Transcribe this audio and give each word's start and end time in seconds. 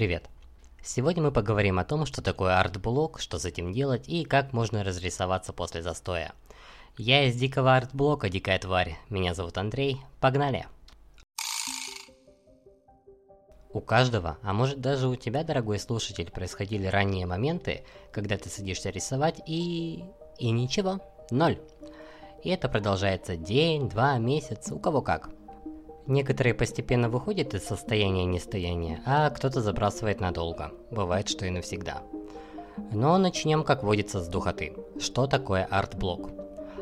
Привет! 0.00 0.30
Сегодня 0.82 1.22
мы 1.24 1.30
поговорим 1.30 1.78
о 1.78 1.84
том, 1.84 2.06
что 2.06 2.22
такое 2.22 2.58
артблок, 2.58 3.20
что 3.20 3.38
с 3.38 3.44
этим 3.44 3.70
делать 3.70 4.08
и 4.08 4.24
как 4.24 4.54
можно 4.54 4.82
разрисоваться 4.82 5.52
после 5.52 5.82
застоя. 5.82 6.32
Я 6.96 7.24
из 7.28 7.36
дикого 7.36 7.76
артблока 7.76 8.30
Дикая 8.30 8.58
Тварь, 8.58 8.96
меня 9.10 9.34
зовут 9.34 9.58
Андрей, 9.58 10.00
погнали! 10.18 10.66
У 13.74 13.80
каждого, 13.82 14.38
а 14.40 14.54
может 14.54 14.80
даже 14.80 15.06
у 15.06 15.16
тебя, 15.16 15.44
дорогой 15.44 15.78
слушатель, 15.78 16.30
происходили 16.30 16.86
ранние 16.86 17.26
моменты, 17.26 17.84
когда 18.10 18.38
ты 18.38 18.48
садишься 18.48 18.88
рисовать 18.88 19.42
и... 19.46 20.02
и 20.38 20.50
ничего, 20.50 21.00
ноль. 21.30 21.60
И 22.42 22.48
это 22.48 22.70
продолжается 22.70 23.36
день, 23.36 23.90
два, 23.90 24.16
месяц, 24.16 24.72
у 24.72 24.78
кого 24.78 25.02
как– 25.02 25.28
Некоторые 26.10 26.54
постепенно 26.54 27.08
выходят 27.08 27.54
из 27.54 27.62
состояния 27.62 28.24
нестояния, 28.24 29.00
а 29.06 29.30
кто-то 29.30 29.60
забрасывает 29.60 30.20
надолго. 30.20 30.72
Бывает, 30.90 31.28
что 31.28 31.46
и 31.46 31.50
навсегда. 31.50 32.02
Но 32.90 33.16
начнем, 33.16 33.62
как 33.62 33.84
водится, 33.84 34.20
с 34.20 34.26
духоты. 34.26 34.72
Что 34.98 35.28
такое 35.28 35.68
арт-блок? 35.70 36.30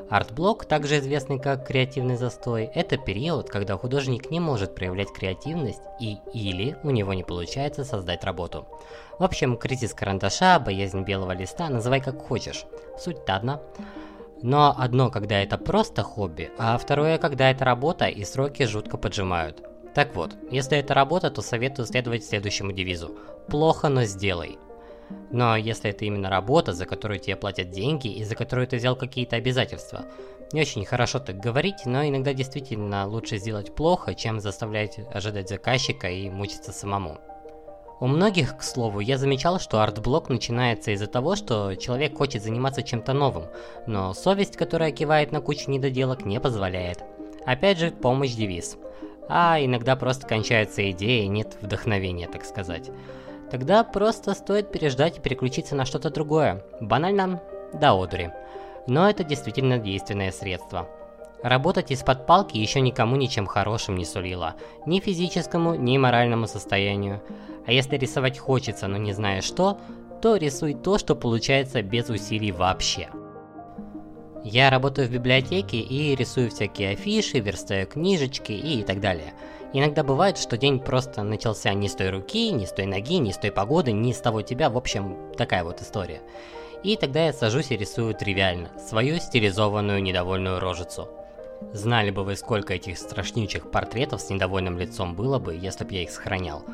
Арт-блок, 0.09 0.65
также 0.65 1.01
известный 1.01 1.39
как 1.39 1.67
креативный 1.67 2.17
застой, 2.17 2.71
это 2.75 2.97
период, 2.97 3.51
когда 3.51 3.77
художник 3.77 4.31
не 4.31 4.41
может 4.41 4.75
проявлять 4.75 5.13
креативность 5.13 5.83
и 6.01 6.17
или 6.33 6.79
у 6.83 6.89
него 6.89 7.13
не 7.13 7.23
получается 7.23 7.85
создать 7.85 8.25
работу. 8.25 8.67
В 9.19 9.25
общем, 9.25 9.59
кризис 9.59 9.93
карандаша, 9.93 10.59
боязнь 10.59 11.03
белого 11.03 11.33
листа, 11.33 11.69
называй 11.69 12.01
как 12.01 12.27
хочешь. 12.27 12.65
Суть-то 12.99 13.37
одна. 13.37 13.61
Но 14.43 14.75
одно, 14.77 15.11
когда 15.11 15.43
это 15.43 15.59
просто 15.59 16.03
хобби, 16.03 16.51
а 16.59 16.79
второе, 16.79 17.19
когда 17.19 17.51
это 17.51 17.65
работа 17.65 18.07
и 18.07 18.25
сроки 18.25 18.65
жутко 18.65 18.97
поджимают. 18.97 19.63
Так 19.95 20.15
вот, 20.15 20.37
если 20.51 20.79
это 20.79 20.95
работа, 20.95 21.31
то 21.31 21.43
советую 21.43 21.87
следовать 21.87 22.25
следующему 22.25 22.73
девизу. 22.73 23.17
Плохо, 23.49 23.89
но 23.89 24.05
сделай. 24.05 24.59
Но 25.31 25.57
если 25.57 25.91
это 25.91 26.05
именно 26.05 26.31
работа, 26.31 26.73
за 26.73 26.85
которую 26.85 27.19
тебе 27.19 27.37
платят 27.37 27.71
деньги 27.71 28.09
и 28.09 28.25
за 28.25 28.35
которую 28.35 28.69
ты 28.69 28.77
взял 28.77 28.95
какие-то 28.95 29.37
обязательства, 29.37 30.05
не 30.53 30.61
очень 30.61 30.85
хорошо 30.85 31.19
так 31.19 31.39
говорить, 31.39 31.87
но 31.87 32.07
иногда 32.07 32.33
действительно 32.33 33.07
лучше 33.07 33.39
сделать 33.39 33.75
плохо, 33.75 34.15
чем 34.15 34.41
заставлять 34.41 34.99
ожидать 35.13 35.49
заказчика 35.49 36.09
и 36.09 36.31
мучиться 36.31 36.73
самому. 36.73 37.19
У 38.01 38.07
многих, 38.07 38.57
к 38.57 38.63
слову, 38.63 39.01
я 39.01 39.19
замечал, 39.19 39.59
что 39.59 39.83
артблок 39.83 40.29
начинается 40.29 40.93
из-за 40.93 41.09
того, 41.09 41.35
что 41.35 41.75
человек 41.75 42.17
хочет 42.17 42.45
заниматься 42.45 42.85
чем-то 42.85 43.13
новым, 43.13 43.47
но 43.87 44.15
совесть, 44.15 44.57
которая 44.57 44.93
кивает 44.93 45.33
на 45.33 45.41
кучу 45.41 45.69
недоделок, 45.69 46.25
не 46.25 46.39
позволяет. 46.39 47.03
Опять 47.45 47.79
же, 47.79 47.91
помощь 47.91 48.35
девиз. 48.35 48.77
А 49.29 49.59
иногда 49.61 49.97
просто 49.97 50.29
кончаются 50.29 50.89
идеи, 50.93 51.25
нет 51.25 51.57
вдохновения, 51.61 52.29
так 52.29 52.45
сказать. 52.45 52.91
Тогда 53.51 53.83
просто 53.83 54.35
стоит 54.35 54.71
переждать 54.71 55.19
и 55.19 55.21
переключиться 55.21 55.75
на 55.75 55.85
что-то 55.85 56.11
другое. 56.11 56.65
Банально, 56.81 57.43
до 57.73 58.01
одури. 58.01 58.31
Но 58.87 59.11
это 59.11 59.25
действительно 59.25 59.79
действенное 59.79 60.31
средство. 60.31 60.89
Работать 61.43 61.93
из-под 61.93 62.27
палки 62.27 62.57
еще 62.57 62.81
никому 62.81 63.15
ничем 63.17 63.47
хорошим 63.47 63.97
не 63.97 64.05
сулило. 64.05 64.57
Ни 64.87 64.99
физическому, 64.99 65.75
ни 65.77 65.97
моральному 65.97 66.49
состоянию. 66.49 67.23
А 67.67 67.73
если 67.73 67.97
рисовать 67.97 68.39
хочется, 68.39 68.89
но 68.89 68.97
не 68.97 69.13
зная 69.13 69.41
что, 69.41 69.79
то 70.21 70.37
рисуй 70.37 70.75
то, 70.75 70.99
что 70.99 71.15
получается 71.15 71.83
без 71.83 72.09
усилий 72.09 72.51
вообще. 72.51 73.09
Я 74.43 74.71
работаю 74.71 75.09
в 75.09 75.13
библиотеке 75.13 75.79
и 75.79 76.17
рисую 76.17 76.51
всякие 76.51 76.91
афиши, 76.91 77.39
верстаю 77.39 77.87
книжечки 77.87 78.53
и 78.53 78.83
так 78.83 79.01
далее. 79.01 79.35
Иногда 79.73 80.03
бывает, 80.03 80.39
что 80.39 80.57
день 80.57 80.81
просто 80.81 81.23
начался 81.23 81.73
не 81.75 81.89
с 81.89 81.95
той 81.95 82.11
руки, 82.11 82.51
не 82.51 82.67
с 82.67 82.73
той 82.73 82.87
ноги, 82.87 83.19
не 83.19 83.33
с 83.33 83.37
той 83.37 83.53
погоды, 83.53 83.93
не 83.93 84.13
с 84.13 84.21
того 84.21 84.43
тебя, 84.43 84.71
в 84.71 84.77
общем, 84.77 85.33
такая 85.37 85.63
вот 85.63 85.83
история. 85.83 86.23
И 86.83 86.97
тогда 86.97 87.27
я 87.27 87.33
сажусь 87.33 87.71
и 87.71 87.77
рисую 87.77 88.15
тривиально, 88.15 88.71
свою 88.79 89.19
стилизованную 89.19 90.03
недовольную 90.03 90.61
рожицу. 90.61 91.09
Знали 91.73 92.11
бы 92.11 92.25
вы, 92.25 92.37
сколько 92.37 92.75
этих 92.75 92.99
страшнючих 92.99 93.71
портретов 93.71 94.21
с 94.21 94.31
недовольным 94.31 94.79
лицом 94.79 95.15
было 95.15 95.39
бы, 95.39 95.55
если 95.55 95.85
бы 95.85 95.95
я 95.95 96.03
их 96.03 96.11
сохранял. 96.11 96.65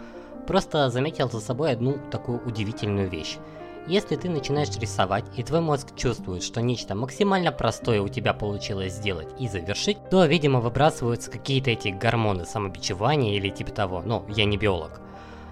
Просто 0.46 0.90
заметил 0.90 1.30
за 1.30 1.40
собой 1.40 1.72
одну 1.72 1.98
такую 2.10 2.40
удивительную 2.46 3.08
вещь. 3.08 3.38
Если 3.86 4.16
ты 4.16 4.30
начинаешь 4.30 4.76
рисовать, 4.78 5.24
и 5.36 5.42
твой 5.42 5.60
мозг 5.60 5.88
чувствует, 5.94 6.42
что 6.42 6.62
нечто 6.62 6.94
максимально 6.94 7.52
простое 7.52 8.00
у 8.00 8.08
тебя 8.08 8.32
получилось 8.32 8.94
сделать 8.94 9.28
и 9.38 9.48
завершить, 9.48 9.98
то, 10.10 10.24
видимо, 10.24 10.60
выбрасываются 10.60 11.30
какие-то 11.30 11.70
эти 11.70 11.88
гормоны 11.88 12.46
самобичевания 12.46 13.36
или 13.36 13.50
типа 13.50 13.72
того, 13.72 14.02
ну, 14.02 14.24
я 14.28 14.46
не 14.46 14.56
биолог. 14.56 15.00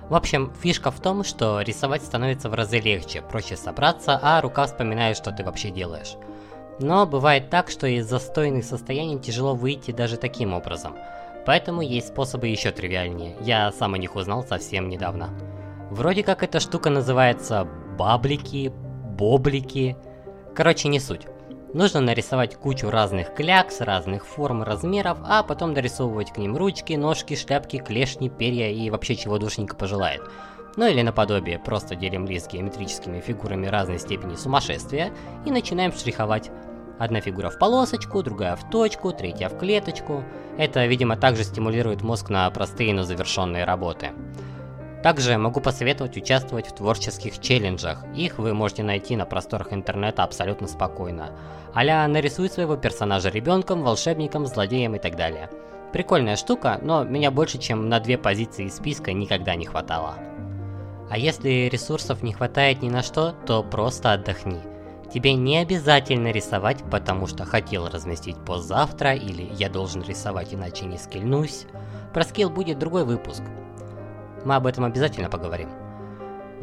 В 0.09 0.14
общем, 0.14 0.53
фишка 0.62 0.91
в 0.91 1.00
том, 1.00 1.25
что 1.25 1.60
рисовать 1.60 2.03
становится 2.03 2.49
в 2.49 2.54
разы 2.54 2.81
легче, 2.81 3.22
проще 3.22 3.56
собраться, 3.56 4.19
а 4.22 4.41
рука 4.41 4.66
вспоминает, 4.66 5.16
что 5.16 5.31
ты 5.31 5.44
вообще 5.44 5.70
делаешь. 5.70 6.16
Но 6.78 7.06
бывает 7.06 7.50
так, 7.50 7.71
что 7.71 7.87
из 7.87 8.06
застойных 8.09 8.65
состояний 8.65 9.19
тяжело 9.19 9.55
выйти 9.55 9.91
даже 9.91 10.16
таким 10.16 10.53
образом– 10.53 10.97
Поэтому 11.44 11.83
есть 11.83 12.09
способы 12.09 12.49
еще 12.49 12.71
тривиальнее. 12.71 13.37
Я 13.41 13.72
сам 13.72 13.94
о 13.94 13.99
них 13.99 14.15
узнал 14.15 14.44
совсем 14.44 14.88
недавно. 14.88 15.31
Вроде 15.91 16.22
как 16.22 16.43
эта 16.43 16.61
штука 16.61 16.91
называется 16.91 17.66
баблики, 17.99 18.72
боблики. 19.19 19.97
Короче, 20.55 20.88
не 20.88 21.00
суть. 21.00 21.27
Нужно 21.75 22.00
нарисовать 22.00 22.55
кучу 22.56 22.91
разных 22.91 23.34
клякс, 23.34 23.81
разных 23.81 24.27
форм, 24.27 24.62
размеров, 24.62 25.19
а 25.25 25.43
потом 25.43 25.75
дорисовывать 25.75 26.32
к 26.32 26.38
ним 26.38 26.56
ручки, 26.56 26.93
ножки, 26.93 27.34
шляпки, 27.34 27.78
клешни, 27.78 28.28
перья 28.28 28.71
и 28.71 28.91
вообще 28.91 29.16
чего 29.16 29.38
душенька 29.38 29.75
пожелает. 29.75 30.22
Ну 30.77 30.87
или 30.87 31.03
наподобие, 31.03 31.59
просто 31.59 31.94
делим 31.94 32.27
лист 32.27 32.50
геометрическими 32.50 33.21
фигурами 33.21 33.66
разной 33.66 33.99
степени 33.99 34.37
сумасшествия 34.37 35.12
и 35.44 35.50
начинаем 35.50 35.93
штриховать. 35.93 36.50
Одна 36.99 37.21
фигура 37.21 37.50
в 37.50 37.59
полосочку, 37.59 38.22
другая 38.22 38.56
в 38.56 38.71
точку, 38.71 39.12
третья 39.12 39.49
в 39.49 39.59
клеточку. 39.59 40.25
Это, 40.56 40.87
видимо, 40.87 41.16
также 41.16 41.44
стимулирует 41.44 42.03
мозг 42.03 42.31
на 42.31 42.49
простые, 42.50 42.94
но 42.94 43.03
завершенные 43.03 43.65
работы. 43.65 44.11
Также 45.03 45.37
могу 45.37 45.61
посоветовать 45.61 46.16
участвовать 46.16 46.69
в 46.69 46.75
творческих 46.75 47.41
челленджах. 47.41 48.05
Их 48.15 48.38
вы 48.38 48.55
можете 48.55 48.84
найти 48.84 49.16
на 49.16 49.27
просторах 49.27 49.72
интернета 49.72 50.22
абсолютно 50.22 50.69
спокойно. 50.69 51.32
Аля 51.75 52.06
нарисуй 52.06 52.49
своего 52.49 52.77
персонажа 52.77 53.28
ребенком, 53.28 53.82
волшебником, 53.82 54.47
злодеем 54.47 54.94
и 54.94 55.00
так 55.00 55.16
далее. 55.16 55.50
Прикольная 55.93 56.37
штука, 56.37 56.78
но 56.82 57.03
меня 57.03 57.31
больше, 57.31 57.59
чем 57.59 57.88
на 57.88 57.99
две 57.99 58.16
позиции 58.16 58.66
из 58.66 58.77
списка 58.77 59.12
никогда 59.12 59.56
не 59.56 59.66
хватало. 59.66 60.15
А 61.12 61.19
если 61.19 61.69
ресурсов 61.71 62.23
не 62.23 62.33
хватает 62.33 62.81
ни 62.81 62.89
на 62.89 63.03
что, 63.03 63.33
то 63.47 63.62
просто 63.62 64.15
отдохни. 64.15 64.59
Тебе 65.12 65.34
не 65.34 65.59
обязательно 65.59 66.31
рисовать, 66.31 66.83
потому 66.91 67.27
что 67.27 67.45
хотел 67.45 67.87
разместить 67.87 68.43
пост 68.47 68.67
завтра, 68.67 69.12
или 69.12 69.47
я 69.59 69.69
должен 69.69 70.00
рисовать, 70.03 70.55
иначе 70.55 70.87
не 70.87 70.97
скильнусь. 70.97 71.67
Про 72.15 72.25
скилл 72.25 72.49
будет 72.49 72.78
другой 72.78 73.05
выпуск. 73.05 73.43
Мы 74.47 74.55
об 74.55 74.67
этом 74.67 74.84
обязательно 74.84 75.28
поговорим. 75.28 75.69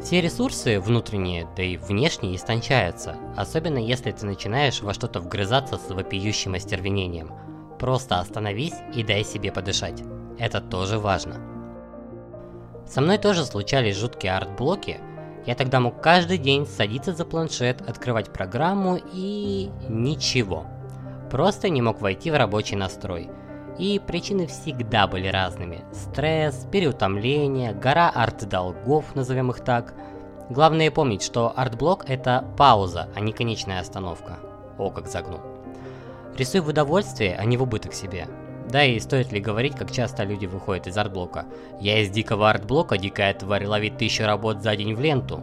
Все 0.01 0.19
ресурсы, 0.19 0.79
внутренние, 0.79 1.47
да 1.55 1.61
и 1.61 1.77
внешние, 1.77 2.35
истончаются, 2.35 3.17
особенно 3.37 3.77
если 3.77 4.11
ты 4.11 4.25
начинаешь 4.25 4.81
во 4.81 4.95
что-то 4.95 5.19
вгрызаться 5.19 5.77
с 5.77 5.91
вопиющим 5.91 6.55
остервенением. 6.55 7.31
Просто 7.77 8.19
остановись 8.19 8.73
и 8.95 9.03
дай 9.03 9.23
себе 9.23 9.51
подышать. 9.51 10.01
Это 10.39 10.59
тоже 10.59 10.97
важно. 10.97 11.58
Со 12.89 13.01
мной 13.01 13.19
тоже 13.19 13.45
случались 13.45 13.97
жуткие 13.97 14.35
арт-блоки, 14.35 14.99
я 15.45 15.55
тогда 15.55 15.79
мог 15.79 16.01
каждый 16.01 16.37
день 16.37 16.65
садиться 16.65 17.13
за 17.13 17.23
планшет, 17.23 17.81
открывать 17.87 18.31
программу 18.33 18.99
и... 19.13 19.69
ничего. 19.87 20.65
Просто 21.31 21.69
не 21.69 21.81
мог 21.81 22.01
войти 22.01 22.31
в 22.31 22.35
рабочий 22.35 22.75
настрой. 22.75 23.29
И 23.77 24.01
причины 24.05 24.47
всегда 24.47 25.07
были 25.07 25.27
разными. 25.27 25.85
Стресс, 25.93 26.67
переутомление, 26.71 27.73
гора 27.73 28.09
арт-долгов, 28.09 29.15
назовем 29.15 29.51
их 29.51 29.61
так. 29.61 29.93
Главное 30.49 30.91
помнить, 30.91 31.21
что 31.21 31.53
арт-блок 31.55 32.05
это 32.09 32.43
пауза, 32.57 33.07
а 33.15 33.19
не 33.19 33.31
конечная 33.31 33.79
остановка. 33.79 34.39
О, 34.77 34.89
как 34.89 35.07
загнул. 35.07 35.41
Рисуй 36.37 36.61
в 36.61 36.67
удовольствие, 36.67 37.37
а 37.37 37.45
не 37.45 37.55
в 37.55 37.63
убыток 37.63 37.93
себе. 37.93 38.27
Да 38.69 38.83
и 38.83 38.99
стоит 38.99 39.31
ли 39.31 39.39
говорить, 39.39 39.75
как 39.75 39.91
часто 39.91 40.23
люди 40.23 40.45
выходят 40.45 40.87
из 40.87 40.97
артблока. 40.97 41.45
Я 41.81 42.01
из 42.01 42.11
дикого 42.11 42.49
артблока, 42.49 42.97
дикая 42.97 43.33
тварь 43.33 43.65
ловит 43.65 43.97
тысячу 43.97 44.25
работ 44.25 44.61
за 44.61 44.75
день 44.75 44.93
в 44.93 45.01
ленту. 45.01 45.41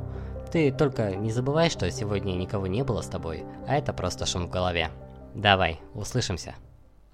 Ты 0.52 0.70
только 0.70 1.16
не 1.16 1.32
забывай, 1.32 1.68
что 1.68 1.90
сегодня 1.90 2.32
никого 2.32 2.68
не 2.68 2.84
было 2.84 3.02
с 3.02 3.08
тобой, 3.08 3.44
а 3.66 3.76
это 3.76 3.92
просто 3.92 4.26
шум 4.26 4.46
в 4.46 4.50
голове. 4.50 4.90
Давай, 5.34 5.80
услышимся. 5.92 6.54